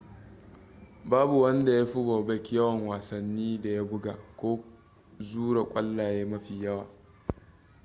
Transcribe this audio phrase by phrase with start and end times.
[1.05, 4.59] babu wanda ya fi bobek yawan wasannin da ya buga ko
[5.19, 6.85] zura kwallaye mafi yawa